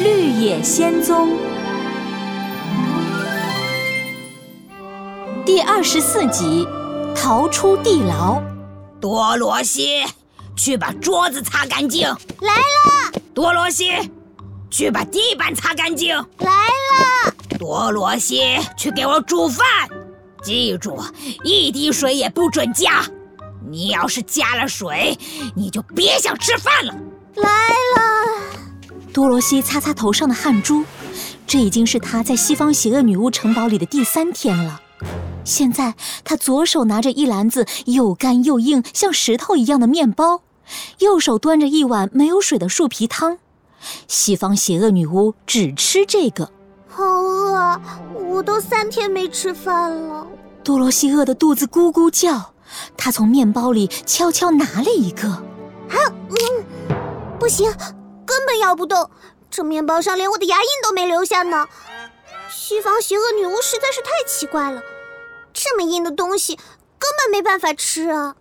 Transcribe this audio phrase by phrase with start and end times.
[0.00, 1.28] 绿野仙踪》
[5.44, 6.66] 第二十四集：
[7.14, 8.40] 逃出地牢。
[8.98, 10.02] 多罗西，
[10.56, 12.08] 去把桌子擦干净。
[12.40, 13.12] 来了。
[13.34, 13.90] 多罗西，
[14.70, 16.16] 去把地板擦干净。
[16.38, 17.34] 来了。
[17.58, 19.66] 多罗西，去给我煮饭。
[20.42, 20.98] 记住，
[21.44, 23.04] 一滴水也不准加。
[23.68, 25.18] 你要是加了水，
[25.54, 26.94] 你就别想吃饭了。
[27.34, 28.39] 来了。
[29.12, 30.84] 多罗西擦擦头上的汗珠，
[31.46, 34.80] 这已经是他在西方邪恶女巫城堡里的第三天了。
[35.44, 40.42] 现在他左手拿着一篮子又干又硬、像石头一样的面包，
[40.98, 43.38] 右手端着一碗没有水的树皮汤。
[44.06, 46.50] 西方邪恶女巫只吃这个。
[46.88, 47.80] 好饿，
[48.14, 50.26] 我都三天没吃饭了。
[50.62, 52.52] 多罗西饿得肚子咕咕叫，
[52.96, 55.28] 她从面包里悄悄拿了一个。
[55.28, 55.96] 啊，
[56.28, 56.96] 嗯，
[57.38, 57.72] 不行，
[58.30, 59.10] 根本咬不动。
[59.50, 61.66] 这面包上连我的牙印都没留下呢。
[62.48, 64.80] 西方邪恶女巫实在是太奇怪了，
[65.52, 68.36] 这么硬的东西根本没办法吃啊！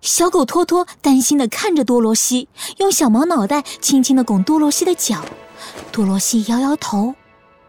[0.00, 5.22] 小狗托托担心的看着多罗西，用小毛脑袋轻轻的拱多罗西的脚。
[5.92, 7.14] 多罗西摇摇头：“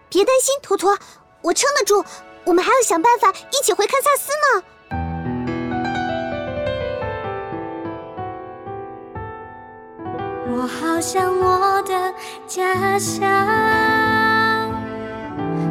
[0.10, 0.98] 别担心，托托，
[1.42, 2.04] 我撑得住。
[2.46, 4.64] 我们还要想办法一起回堪萨斯呢。”
[11.00, 12.14] 我想我的
[12.46, 13.22] 家乡，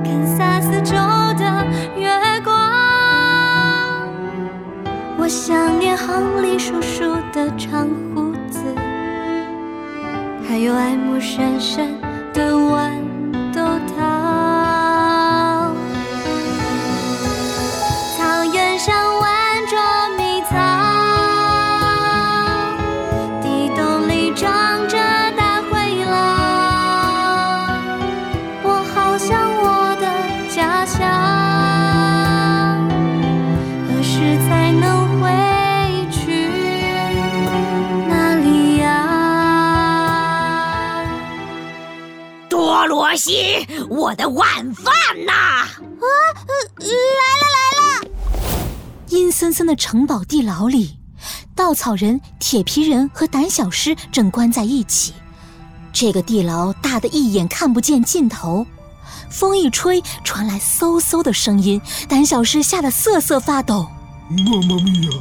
[0.02, 0.94] 堪萨斯州
[1.36, 1.66] 的
[1.98, 2.08] 月
[2.42, 2.56] 光。
[5.18, 8.58] 我想念亨利叔叔的长胡子，
[10.48, 12.00] 还有爱慕深深
[12.32, 12.67] 的我
[43.08, 44.92] 多罗西，我的晚饭
[45.24, 45.32] 呐？
[45.32, 45.66] 啊，
[46.78, 46.86] 来
[47.40, 48.08] 了来了！
[49.08, 50.98] 阴森森的城堡地牢里，
[51.54, 55.14] 稻草人、铁皮人和胆小狮正关在一起。
[55.90, 58.66] 这个地牢大的一眼看不见尽头，
[59.30, 61.80] 风一吹，传来嗖嗖的声音。
[62.10, 63.88] 胆小狮吓得瑟瑟发抖。
[64.28, 65.12] 妈妈咪呀，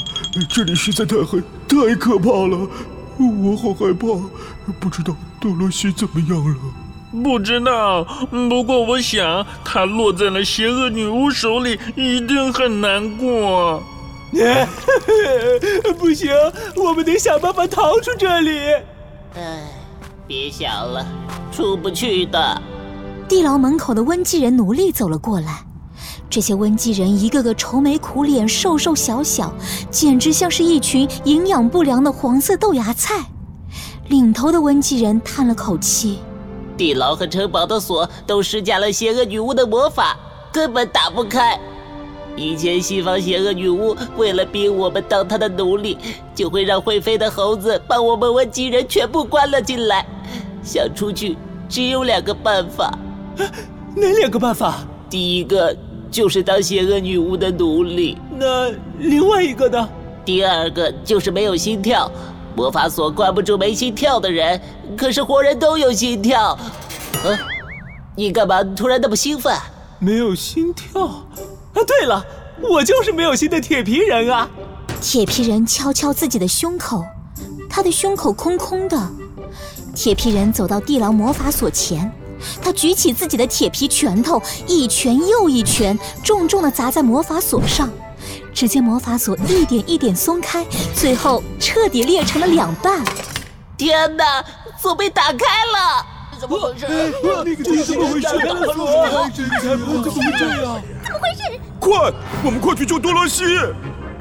[0.50, 1.40] 这里实在太黑，
[1.70, 2.68] 太可怕了，
[3.18, 4.08] 我好害怕。
[4.78, 6.58] 不知道多罗西怎么样了？
[7.12, 13.82] 不知道，不过我想他落在了邪恶女巫手里，一定很难过。
[15.98, 16.32] 不行，
[16.76, 18.60] 我们得想办法逃出这里。
[19.36, 19.64] 唉，
[20.28, 21.06] 别想了，
[21.52, 22.62] 出不去的。
[23.28, 25.66] 地牢门口的温基人奴隶走了过来，
[26.30, 29.54] 这些温基人一个个愁眉苦脸、瘦瘦小小，
[29.90, 33.24] 简直像是一群营养不良的黄色豆芽菜。
[34.10, 36.20] 领头的温基人叹了口气。
[36.78, 40.18] 地牢和城堡的锁都施加了邪恶女巫的魔法，
[40.54, 41.60] 根本打不开。
[42.36, 45.98] 以前西方邪恶女巫为了逼我们当她的奴隶，
[46.36, 50.06] 就会让会飞的猴子把我们温基人全部关了进来。
[50.62, 51.36] 想出去
[51.68, 52.96] 只有两个办法，
[53.96, 54.86] 哪两个办法？
[55.10, 55.76] 第一个
[56.12, 59.90] 就是当邪恶女巫的奴隶，那另外一个呢？
[60.24, 62.12] 第二个就是没有心跳。
[62.58, 64.60] 魔法锁关不住没心跳的人，
[64.98, 66.58] 可是活人都有心跳。
[67.24, 67.38] 嗯，
[68.16, 69.56] 你干嘛突然那么兴奋？
[70.00, 71.04] 没有心跳？
[71.04, 71.24] 啊，
[71.86, 72.26] 对了，
[72.68, 74.50] 我就是没有心的铁皮人啊！
[75.00, 77.06] 铁皮人敲敲自己的胸口，
[77.70, 78.98] 他的胸口空空的。
[79.94, 82.12] 铁皮人走到地牢魔法锁前，
[82.60, 87.88] 他举起自己的铁皮拳头，一拳又一拳，重重的砸在魔法锁上。
[88.58, 93.04] 只见魔法锁一点一点松开，最后彻底裂成了两半。
[93.78, 94.44] 天哪，
[94.82, 96.04] 锁被打开了！
[96.40, 96.88] 怎么回事？
[96.90, 98.28] 那个怎么回事？
[98.28, 98.36] 怎
[99.80, 100.82] 么会这样？
[101.04, 101.60] 怎么回事？
[101.80, 102.12] 快，
[102.44, 103.44] 我们快去救多罗西！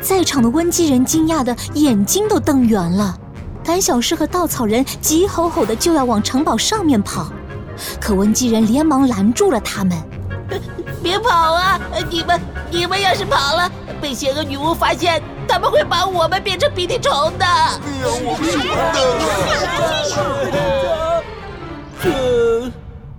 [0.02, 3.16] 在场的温基人惊讶的眼睛都瞪圆了。
[3.64, 7.32] 胆小狮和稻草人急吼吼的就要往城堡上面跑，
[7.98, 9.96] 可温基人连忙拦住了他们。
[11.02, 11.80] 别跑啊！
[12.10, 12.38] 你们，
[12.70, 13.70] 你们要是跑了，
[14.00, 17.46] 被邪恶女巫发现，他们会把我们变成鼻涕虫的。
[18.02, 18.46] 让我们
[22.02, 22.72] 这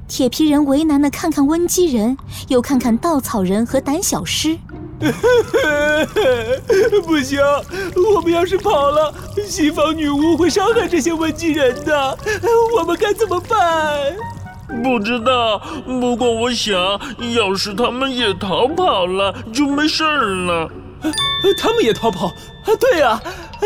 [0.07, 2.17] 铁皮人为难的看看温基人，
[2.47, 4.57] 又看看稻草人和胆小狮。
[7.05, 7.39] 不行，
[8.15, 9.13] 我们要是跑了，
[9.45, 12.17] 西方女巫会伤害这些温基人的，
[12.77, 14.15] 我们该怎么办？
[14.67, 16.77] 不知道，不过我想，
[17.33, 20.69] 要是他们也逃跑了，就没事儿了。
[21.57, 22.31] 他们也逃跑？
[22.79, 23.19] 对呀，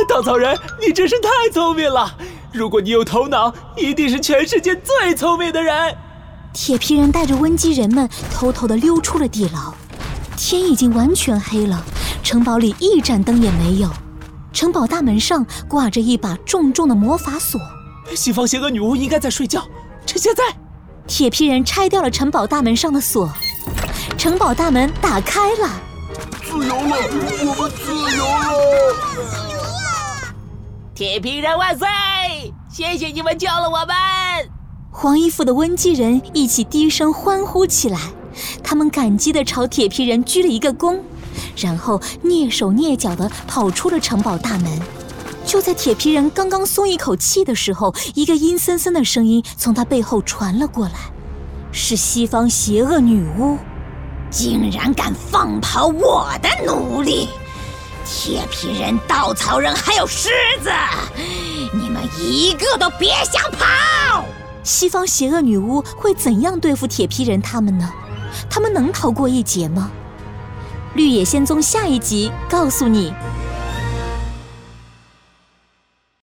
[0.08, 2.16] 稻草人，你真是太聪明了！
[2.52, 5.96] 如果你有头脑，一定是全世界最聪明的人。
[6.54, 9.74] 铁皮人带着温基人们偷偷地溜出了地牢。
[10.38, 11.84] 天已经完全黑了，
[12.22, 13.90] 城堡里一盏灯也没有。
[14.54, 17.60] 城堡大门上挂着一把重重的魔法锁。
[18.14, 19.64] 西方邪恶女巫应该在睡觉，
[20.06, 20.44] 趁现在。
[21.14, 23.30] 铁皮人拆掉了城堡大门上的锁，
[24.18, 25.70] 城堡大门打开了。
[26.42, 26.96] 自由了，
[27.44, 28.50] 我们自由了！
[30.96, 31.86] 铁皮人万岁！
[32.70, 33.94] 谢谢你们救了我们。
[34.90, 38.00] 黄衣服的温基人一起低声欢呼起来，
[38.64, 40.98] 他们感激地朝铁皮人鞠了一个躬，
[41.58, 44.80] 然后蹑手蹑脚地跑出了城堡大门。
[45.52, 50.94] 就在铁皮人刚刚松一口气的时候，一个阴森森的声音从他背后传了过来，
[51.74, 53.58] 是西方邪恶女巫。
[54.30, 57.28] 竟然敢放跑我的奴隶！
[58.06, 60.30] 铁皮人、稻草人还有狮
[60.64, 60.70] 子，
[61.74, 64.24] 你们一个都别想跑！
[64.64, 67.92] 西方邪恶女巫会怎样对付铁皮人他们呢？
[68.50, 69.92] 他们能逃过一劫吗？
[70.94, 73.14] 绿野仙踪下一集告诉你。